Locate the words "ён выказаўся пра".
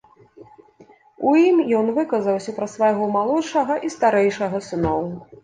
1.81-2.67